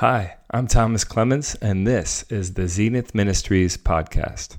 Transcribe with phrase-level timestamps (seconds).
[0.00, 4.56] Hi, I'm Thomas Clements, and this is the Zenith Ministries podcast.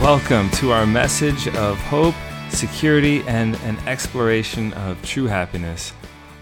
[0.00, 2.14] Welcome to our message of hope,
[2.50, 5.92] security, and an exploration of true happiness.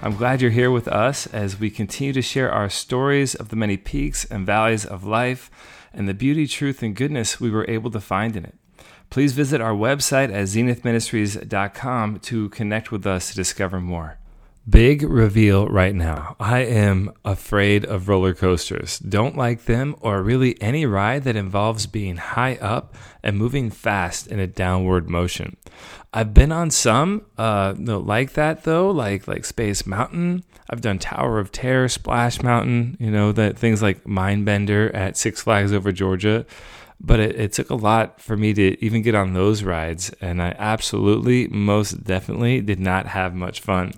[0.03, 3.57] I'm glad you're here with us as we continue to share our stories of the
[3.57, 5.51] many peaks and valleys of life
[5.91, 8.59] and the beauty, truth, and goodness we were able to find in it.
[9.11, 14.19] Please visit our website at zenithministries.com to connect with us to discover more.
[14.69, 16.37] Big reveal right now.
[16.39, 19.01] I am afraid of roller coasters.
[19.01, 24.29] Don't like them or really any ride that involves being high up and moving fast
[24.29, 25.57] in a downward motion.
[26.15, 30.45] I've been on some uh, like that though, like like Space Mountain.
[30.71, 32.97] I've done Tower of Terror, Splash Mountain.
[33.01, 36.47] You know that things like Mindbender at Six Flags over Georgia
[37.01, 40.41] but it, it, took a lot for me to even get on those rides, and
[40.41, 43.93] I absolutely, most definitely did not have much fun.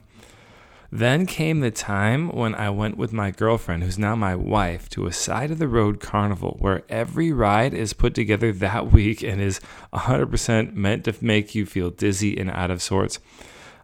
[0.95, 5.07] Then came the time when I went with my girlfriend, who's now my wife, to
[5.07, 9.41] a side of the road carnival where every ride is put together that week and
[9.41, 9.61] is
[9.93, 13.19] 100% meant to make you feel dizzy and out of sorts.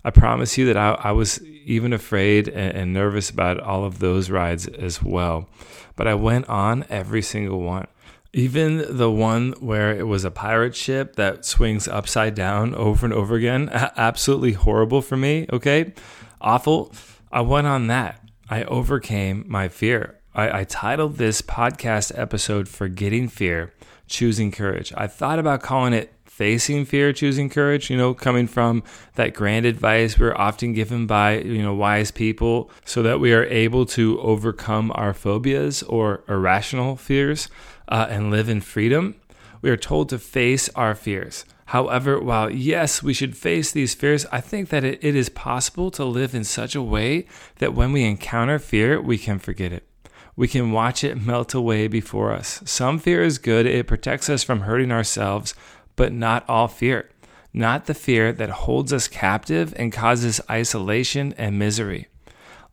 [0.05, 3.99] I promise you that I, I was even afraid and, and nervous about all of
[3.99, 5.49] those rides as well.
[5.97, 7.89] But I went on every single one.
[8.33, 13.13] Even the one where it was a pirate ship that swings upside down over and
[13.13, 15.93] over again, absolutely horrible for me, okay?
[16.41, 16.93] Awful.
[17.33, 18.23] I went on that.
[18.49, 20.21] I overcame my fear.
[20.35, 23.73] I, I titled this podcast episode Forgetting Fear,
[24.07, 24.93] Choosing Courage.
[24.97, 28.83] I thought about calling it facing fear, choosing courage, you know, coming from
[29.17, 33.45] that grand advice we're often given by, you know, wise people so that we are
[33.45, 37.51] able to overcome our phobias or irrational fears
[37.91, 39.17] uh, and live in freedom.
[39.63, 41.45] We are told to face our fears.
[41.67, 45.91] However, while yes, we should face these fears, I think that it, it is possible
[45.93, 47.27] to live in such a way
[47.59, 49.87] that when we encounter fear, we can forget it.
[50.35, 52.63] We can watch it melt away before us.
[52.65, 55.55] Some fear is good, it protects us from hurting ourselves,
[55.97, 57.11] but not all fear.
[57.53, 62.09] Not the fear that holds us captive and causes isolation and misery.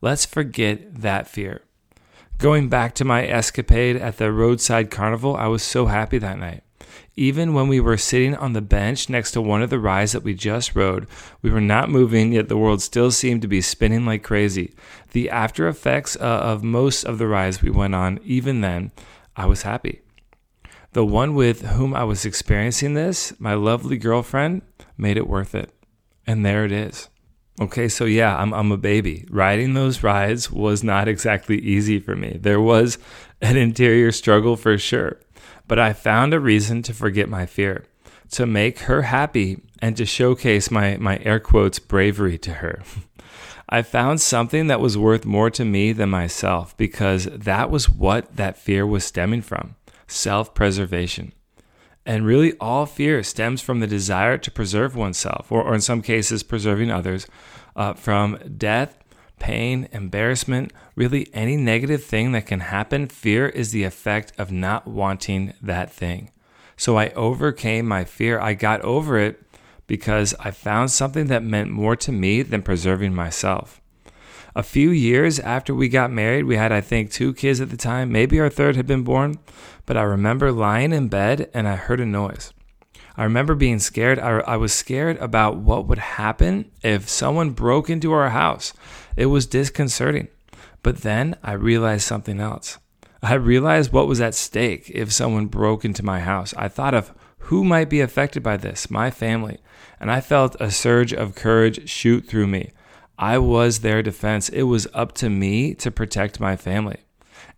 [0.00, 1.62] Let's forget that fear.
[2.38, 6.62] Going back to my escapade at the roadside carnival, I was so happy that night.
[7.16, 10.22] Even when we were sitting on the bench next to one of the rides that
[10.22, 11.08] we just rode,
[11.42, 14.72] we were not moving, yet the world still seemed to be spinning like crazy.
[15.10, 18.92] The after effects uh, of most of the rides we went on, even then,
[19.34, 20.02] I was happy.
[20.92, 24.62] The one with whom I was experiencing this, my lovely girlfriend,
[24.96, 25.74] made it worth it.
[26.24, 27.08] And there it is.
[27.60, 29.26] Okay, so yeah, I'm, I'm a baby.
[29.30, 32.38] Riding those rides was not exactly easy for me.
[32.40, 32.98] There was
[33.40, 35.18] an interior struggle for sure,
[35.66, 37.84] but I found a reason to forget my fear,
[38.32, 42.82] to make her happy, and to showcase my, my air quotes bravery to her.
[43.68, 48.36] I found something that was worth more to me than myself because that was what
[48.36, 49.74] that fear was stemming from
[50.06, 51.32] self preservation.
[52.08, 56.00] And really, all fear stems from the desire to preserve oneself, or, or in some
[56.00, 57.26] cases, preserving others
[57.76, 58.96] uh, from death,
[59.38, 63.08] pain, embarrassment, really any negative thing that can happen.
[63.08, 66.30] Fear is the effect of not wanting that thing.
[66.78, 68.40] So I overcame my fear.
[68.40, 69.42] I got over it
[69.86, 73.82] because I found something that meant more to me than preserving myself
[74.58, 77.76] a few years after we got married, we had, I think, two kids at the
[77.76, 78.10] time.
[78.10, 79.38] Maybe our third had been born,
[79.86, 82.52] but I remember lying in bed and I heard a noise.
[83.16, 84.18] I remember being scared.
[84.18, 88.72] I, I, was scared about what would happen if someone broke into our house.
[89.16, 90.26] It was disconcerting.
[90.82, 92.78] But then I realized something else.
[93.22, 96.52] I realized what was at stake if someone broke into my house.
[96.56, 97.14] I thought of
[97.46, 99.58] who might be affected by this, my family,
[100.00, 102.72] and I felt a surge of courage shoot through me.
[103.18, 104.48] I was their defense.
[104.48, 106.98] It was up to me to protect my family.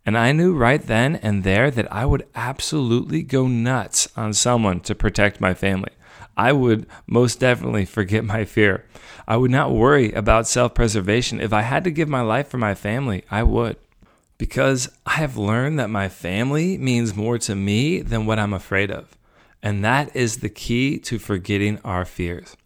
[0.07, 4.81] And I knew right then and there that I would absolutely go nuts on someone
[4.81, 5.93] to protect my family.
[6.37, 8.87] I would most definitely forget my fear.
[9.29, 11.41] I would not worry about self preservation.
[11.41, 13.77] If I had to give my life for my family, I would.
[14.39, 18.91] Because I have learned that my family means more to me than what I'm afraid
[18.91, 19.19] of.
[19.63, 22.57] And that is the key to forgetting our fears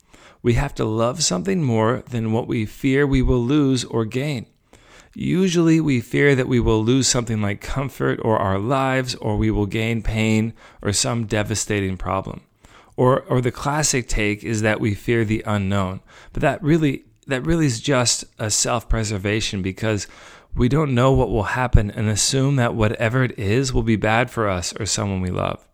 [0.45, 4.45] we have to love something more than what we fear we will lose or gain.
[5.15, 9.51] Usually, we fear that we will lose something like comfort or our lives, or we
[9.51, 10.53] will gain pain
[10.83, 12.43] or some devastating problem.
[12.95, 16.01] Or, or the classic take is that we fear the unknown.
[16.35, 20.07] But that really, that really is just a self preservation because
[20.55, 24.31] we don't know what will happen and assume that whatever it is will be bad
[24.31, 25.67] for us or someone we love.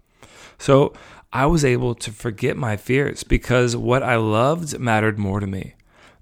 [0.59, 0.93] So
[1.33, 5.75] I was able to forget my fears because what I loved mattered more to me.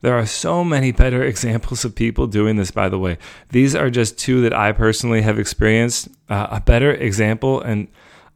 [0.03, 3.17] There are so many better examples of people doing this, by the way.
[3.49, 6.09] These are just two that I personally have experienced.
[6.29, 7.89] Uh, a better example, and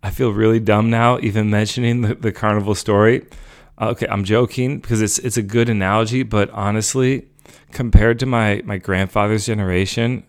[0.02, 3.26] I feel really dumb now even mentioning the, the carnival story.
[3.78, 7.28] Uh, okay, I'm joking because it's it's a good analogy, but honestly,
[7.70, 10.24] compared to my my grandfather's generation,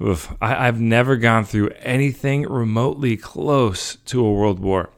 [0.00, 4.90] oof, I, I've never gone through anything remotely close to a world war.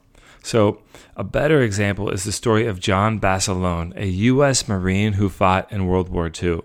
[0.47, 0.79] So,
[1.17, 4.69] a better example is the story of John Basilone, a U.S.
[4.69, 6.61] Marine who fought in World War II.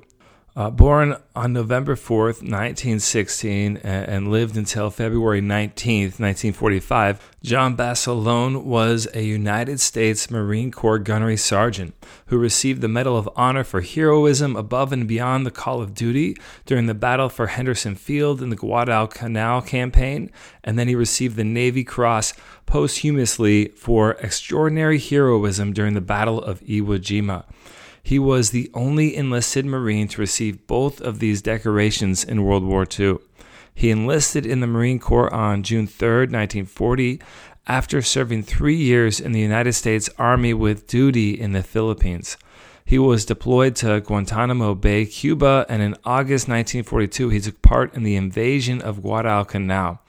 [0.53, 8.65] Uh, born on November 4th, 1916, and, and, lived until February 19th, 1945, John Basilone
[8.65, 11.95] was a United States Marine Corps gunnery sergeant
[12.25, 16.35] who received the Medal of Honor for heroism above and beyond the call of duty
[16.65, 20.29] during the battle for Henderson Field in the Guadalcanal campaign,
[20.65, 22.33] and then he received the Navy Cross
[22.65, 27.45] posthumously for extraordinary heroism during the Battle of Iwo Jima.
[28.03, 32.85] He was the only enlisted Marine to receive both of these decorations in World War
[32.99, 33.17] II.
[33.73, 37.21] He enlisted in the Marine Corps on June 3, 1940,
[37.67, 42.37] after serving three years in the United States Army with duty in the Philippines.
[42.83, 48.03] He was deployed to Guantanamo Bay, Cuba, and in August 1942, he took part in
[48.03, 49.99] the invasion of Guadalcanal.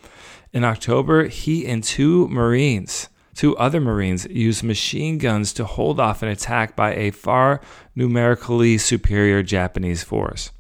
[0.53, 6.23] In October, he and two Marines Two other Marines used machine guns to hold off
[6.23, 7.61] an attack by a far
[7.95, 10.51] numerically superior Japanese force.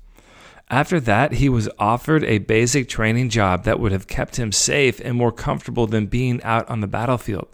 [0.70, 5.00] After that, he was offered a basic training job that would have kept him safe
[5.04, 7.48] and more comfortable than being out on the battlefield,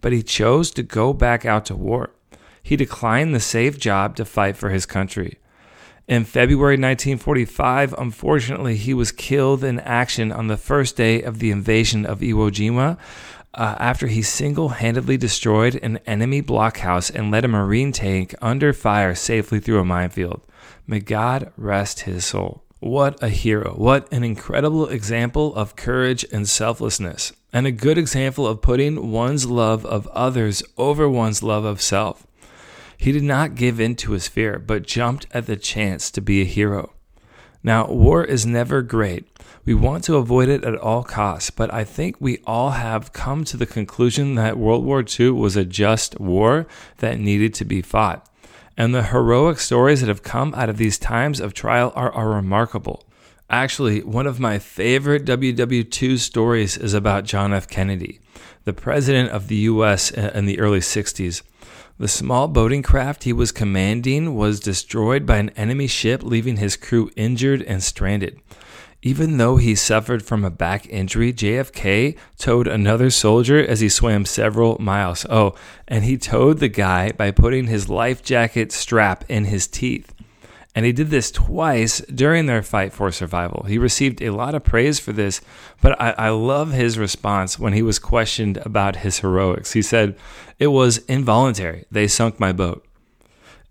[0.00, 2.14] but he chose to go back out to war.
[2.62, 5.38] He declined the safe job to fight for his country.
[6.08, 11.50] In February 1945, unfortunately, he was killed in action on the first day of the
[11.50, 12.98] invasion of Iwo Jima
[13.54, 18.72] uh, after he single handedly destroyed an enemy blockhouse and led a Marine tank under
[18.72, 20.40] fire safely through a minefield.
[20.86, 22.64] May God rest his soul.
[22.80, 23.74] What a hero.
[23.76, 29.46] What an incredible example of courage and selflessness, and a good example of putting one's
[29.46, 32.26] love of others over one's love of self.
[32.96, 36.40] He did not give in to his fear, but jumped at the chance to be
[36.40, 36.92] a hero.
[37.62, 39.31] Now, war is never great,
[39.64, 43.44] we want to avoid it at all costs, but I think we all have come
[43.44, 46.66] to the conclusion that World War II was a just war
[46.98, 48.28] that needed to be fought.
[48.76, 52.30] And the heroic stories that have come out of these times of trial are, are
[52.30, 53.06] remarkable.
[53.48, 57.68] Actually, one of my favorite WW2 stories is about John F.
[57.68, 58.18] Kennedy,
[58.64, 60.10] the president of the U.S.
[60.10, 61.42] in the early 60s.
[61.98, 66.76] The small boating craft he was commanding was destroyed by an enemy ship, leaving his
[66.76, 68.40] crew injured and stranded.
[69.04, 74.24] Even though he suffered from a back injury, JFK towed another soldier as he swam
[74.24, 75.26] several miles.
[75.28, 75.56] Oh,
[75.88, 80.14] and he towed the guy by putting his life jacket strap in his teeth.
[80.74, 83.64] And he did this twice during their fight for survival.
[83.64, 85.40] He received a lot of praise for this,
[85.82, 89.72] but I, I love his response when he was questioned about his heroics.
[89.72, 90.16] He said,
[90.60, 91.84] It was involuntary.
[91.90, 92.86] They sunk my boat.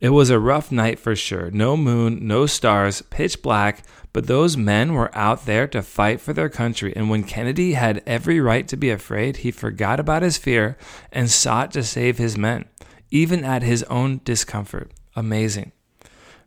[0.02, 1.50] It was a rough night for sure.
[1.52, 3.84] No moon, no stars, pitch black
[4.14, 8.04] but those men were out there to fight for their country, and when Kennedy had
[8.06, 10.78] every right to be afraid, he forgot about his fear
[11.12, 12.66] and sought to save his men,
[13.10, 14.92] even at his own discomfort.
[15.16, 15.72] Amazing.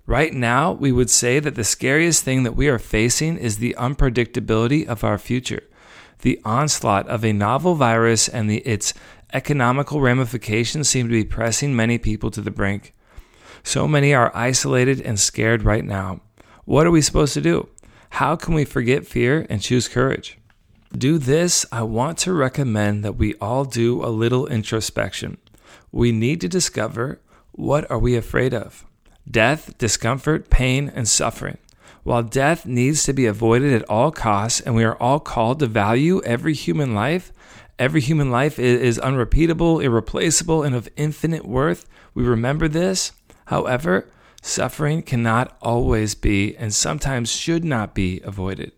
[0.07, 3.75] Right now, we would say that the scariest thing that we are facing is the
[3.79, 5.63] unpredictability of our future.
[6.21, 8.93] The onslaught of a novel virus and the, its
[9.33, 12.93] economical ramifications seem to be pressing many people to the brink.
[13.67, 16.21] So many are isolated and scared right now.
[16.67, 17.69] What are we supposed to do?
[18.11, 20.39] How can we forget fear and choose courage?
[20.97, 25.39] Do this, I want to recommend that we all do a little introspection.
[25.91, 27.21] We need to discover
[27.53, 28.85] what are we afraid of?
[29.29, 31.57] Death, discomfort, pain, and suffering.
[32.03, 35.67] While death needs to be avoided at all costs and we are all called to
[35.67, 37.33] value every human life,
[37.79, 41.87] every human life is unrepeatable, irreplaceable, and of infinite worth.
[42.13, 43.13] We remember this.
[43.47, 44.07] However,
[44.47, 48.73] Suffering cannot always be and sometimes should not be avoided.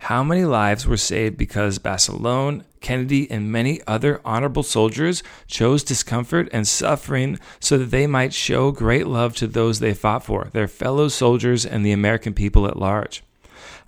[0.00, 6.48] How many lives were saved because Basilone, Kennedy, and many other honorable soldiers chose discomfort
[6.52, 10.66] and suffering so that they might show great love to those they fought for, their
[10.66, 13.22] fellow soldiers and the American people at large?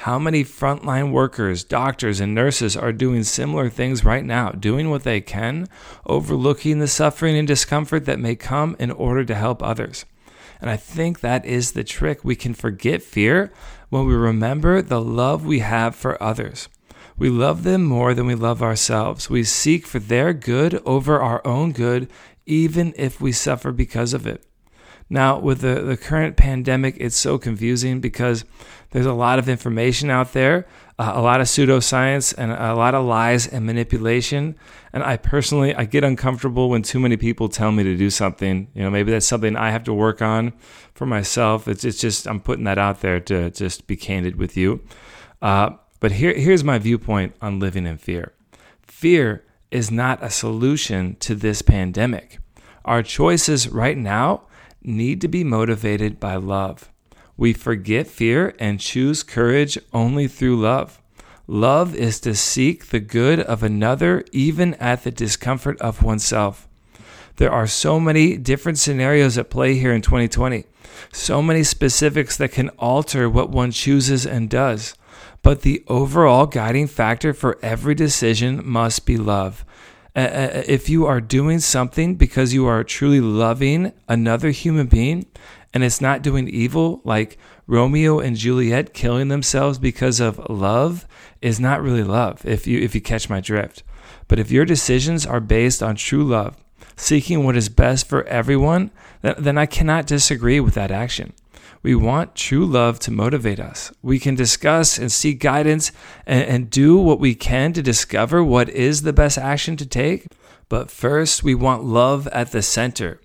[0.02, 5.02] How many frontline workers, doctors, and nurses are doing similar things right now, doing what
[5.02, 5.66] they can,
[6.06, 10.04] overlooking the suffering and discomfort that may come in order to help others?
[10.60, 12.24] And I think that is the trick.
[12.24, 13.52] We can forget fear
[13.88, 16.68] when we remember the love we have for others.
[17.16, 19.28] We love them more than we love ourselves.
[19.28, 22.08] We seek for their good over our own good,
[22.46, 24.44] even if we suffer because of it.
[25.10, 28.44] Now, with the, the current pandemic, it's so confusing because
[28.90, 30.66] there's a lot of information out there,
[30.98, 34.56] uh, a lot of pseudoscience, and a lot of lies and manipulation.
[34.92, 38.68] And I personally, I get uncomfortable when too many people tell me to do something.
[38.74, 40.52] You know, maybe that's something I have to work on
[40.94, 41.68] for myself.
[41.68, 44.82] It's, it's just, I'm putting that out there to just be candid with you.
[45.40, 48.32] Uh, but here, here's my viewpoint on living in fear
[48.86, 52.38] fear is not a solution to this pandemic.
[52.84, 54.42] Our choices right now
[54.82, 56.90] need to be motivated by love.
[57.36, 61.00] We forget fear and choose courage only through love.
[61.46, 66.68] Love is to seek the good of another, even at the discomfort of oneself.
[67.36, 70.64] There are so many different scenarios at play here in 2020,
[71.12, 74.94] so many specifics that can alter what one chooses and does.
[75.40, 79.64] But the overall guiding factor for every decision must be love.
[80.18, 85.24] Uh, if you are doing something because you are truly loving another human being
[85.72, 91.06] and it's not doing evil, like Romeo and Juliet killing themselves because of love,
[91.40, 92.44] is not really love.
[92.44, 93.84] If you if you catch my drift,
[94.26, 96.56] but if your decisions are based on true love,
[96.96, 98.90] seeking what is best for everyone,
[99.22, 101.32] then I cannot disagree with that action.
[101.88, 103.90] We want true love to motivate us.
[104.02, 105.90] We can discuss and seek guidance
[106.26, 110.26] and, and, do what we can to discover what is the best action to take.
[110.68, 113.22] But first, we want love at the center.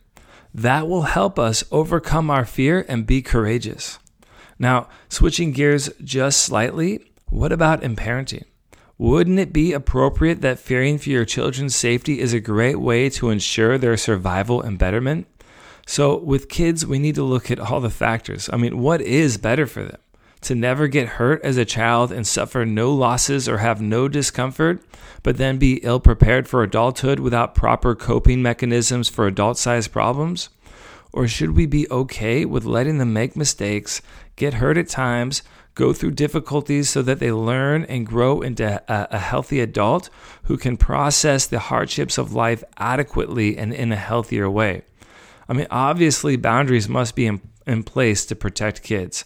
[0.54, 4.00] That will help us overcome our fear and be courageous.
[4.58, 8.46] Now, switching gears just slightly, what about in parenting?
[8.98, 13.30] Wouldn't it be appropriate that fearing for your children's safety is a great way to
[13.30, 15.28] ensure their survival and betterment?
[15.86, 18.50] So, with kids, we need to look at all the factors.
[18.52, 19.98] I mean, what is better for them?
[20.42, 24.82] To never get hurt as a child and suffer no losses or have no discomfort,
[25.24, 30.50] but then be ill prepared for adulthood without proper coping mechanisms for adult sized problems?
[31.14, 34.02] Or should we be okay with letting them make mistakes,
[34.36, 35.44] get hurt at times,
[35.76, 40.10] go through difficulties so that they learn and grow into a, a, healthy adult
[40.44, 44.84] who can process the hardships of life adequately and in a healthier way?
[45.48, 49.26] I mean, obviously, boundaries must be in, in place to protect kids,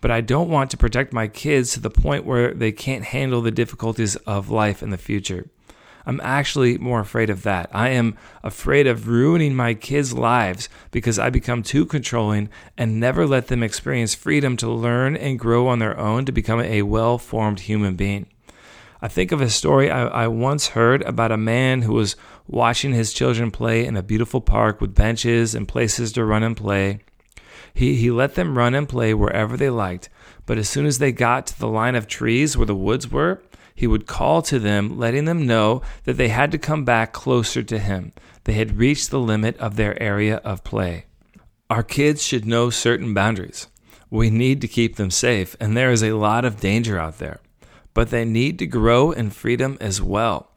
[0.00, 3.40] but I don't want to protect my kids to the point where they can't handle
[3.40, 5.48] the difficulties of life in the future.
[6.08, 7.68] I'm actually more afraid of that.
[7.72, 13.26] I am afraid of ruining my kids' lives because I become too controlling and never
[13.26, 17.18] let them experience freedom to learn and grow on their own to become a well
[17.18, 18.26] formed human being.
[19.02, 22.16] I think of a story I, I, once heard about a man who was
[22.48, 26.56] watching his children play in a beautiful park with benches and places to run and
[26.56, 27.00] play.
[27.74, 30.08] He, he let them run and play wherever they liked,
[30.46, 33.42] but as soon as they got to the line of trees where the woods were,
[33.74, 37.62] he would call to them, letting them know that they had to come back closer
[37.62, 38.12] to him.
[38.44, 41.04] They had reached the limit of their area of play.
[41.68, 43.66] Our kids should know certain boundaries.
[44.08, 47.40] We need to keep them safe, and there is a lot of danger out there
[47.96, 50.50] but they need to grow in freedom as well.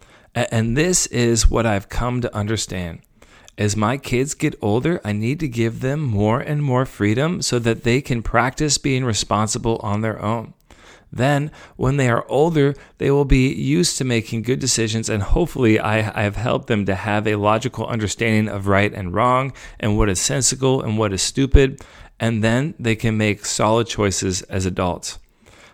[0.51, 3.01] And this is what I've come to understand.
[3.58, 7.60] As my kids get older, I need to give them more and more freedom so
[7.60, 10.53] that they can practice being responsible on their own.
[11.12, 15.79] Then, when they are older, they will be used to making good decisions, and hopefully,
[15.79, 19.98] I, I have helped them to have a logical understanding of right and wrong, and
[19.98, 21.81] what is sensible and what is stupid,
[22.19, 25.17] and then they can make solid choices as adults.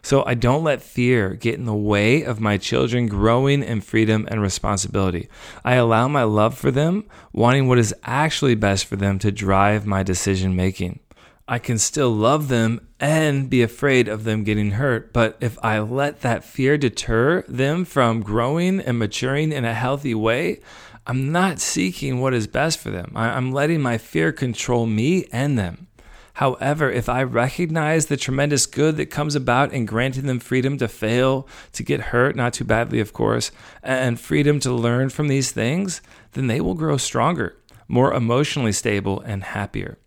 [0.05, 4.27] So I don't let fear get in the way of my children growing in freedom
[4.29, 5.29] and responsibility.
[5.63, 9.87] I allow my love for them, wanting what is actually best for them, to drive
[9.87, 10.99] my decision making.
[11.47, 15.79] I can still love them and be afraid of them getting hurt, but if I
[15.79, 20.59] let that fear deter them from growing and maturing in a healthy way,
[21.07, 23.11] I'm not seeking what is best for them.
[23.15, 25.87] I'm letting my fear control me and them.
[26.35, 30.87] However, if I recognize the tremendous good that comes about in granting them freedom to
[30.89, 33.51] fail, to get hurt, not too badly, of course,
[33.81, 36.01] and freedom to learn from these things,
[36.33, 37.55] then they will grow stronger,
[37.87, 39.97] more emotionally stable, and happier.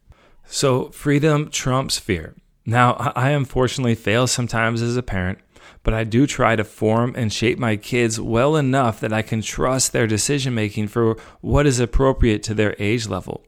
[0.45, 2.35] So, freedom trumps fear.
[2.67, 5.39] Now, I unfortunately fail sometimes as a parent,
[5.83, 9.41] but I do try to form and shape my kids well enough that I can
[9.41, 13.47] trust their decision making for what is appropriate to their age level.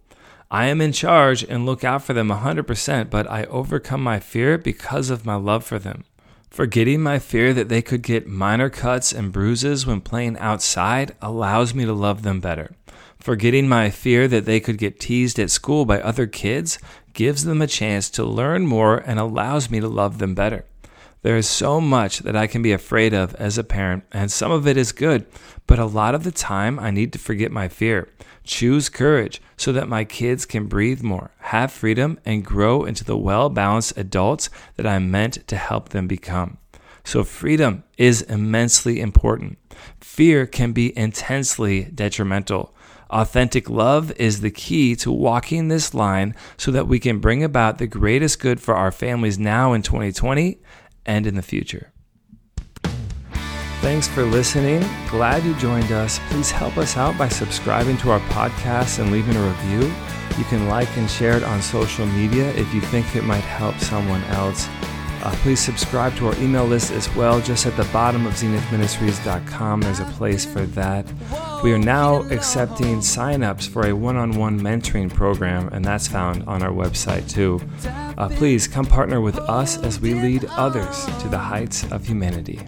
[0.52, 4.58] I am in charge and look out for them 100%, but I overcome my fear
[4.58, 6.02] because of my love for them.
[6.50, 11.72] Forgetting my fear that they could get minor cuts and bruises when playing outside allows
[11.72, 12.72] me to love them better.
[13.20, 16.80] Forgetting my fear that they could get teased at school by other kids
[17.12, 20.64] gives them a chance to learn more and allows me to love them better.
[21.22, 24.50] There is so much that I can be afraid of as a parent, and some
[24.50, 25.26] of it is good,
[25.66, 28.08] but a lot of the time I need to forget my fear.
[28.42, 33.18] Choose courage so that my kids can breathe more, have freedom, and grow into the
[33.18, 36.56] well balanced adults that I'm meant to help them become.
[37.04, 39.58] So, freedom is immensely important.
[40.00, 42.74] Fear can be intensely detrimental.
[43.10, 47.78] Authentic love is the key to walking this line so that we can bring about
[47.78, 50.60] the greatest good for our families now in 2020
[51.06, 51.92] and in the future.
[53.80, 54.84] Thanks for listening.
[55.08, 56.20] Glad you joined us.
[56.28, 59.90] Please help us out by subscribing to our podcast and leaving a review.
[60.36, 63.78] You can like and share it on social media if you think it might help
[63.78, 64.68] someone else.
[65.22, 67.40] Uh, please subscribe to our email list as well.
[67.40, 71.06] Just at the bottom of zenithministries.com, there's a place for that.
[71.62, 76.42] We are now accepting signups for a one on one mentoring program, and that's found
[76.44, 77.60] on our website too.
[78.16, 82.60] Uh, please come partner with us as we lead others to the heights of humanity.